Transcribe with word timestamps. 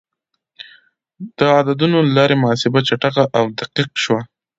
د 1.37 1.39
عددونو 1.57 1.97
له 2.05 2.11
لارې 2.17 2.35
محاسبه 2.41 2.79
چټکه 2.87 3.23
او 3.37 3.45
دقیق 3.59 3.89
شوه. 4.03 4.19